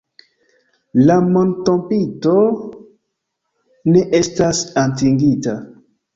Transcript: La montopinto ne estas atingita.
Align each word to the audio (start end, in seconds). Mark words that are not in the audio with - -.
La 1.09 1.17
montopinto 1.35 2.33
ne 3.93 4.03
estas 4.23 4.65
atingita. 4.87 5.57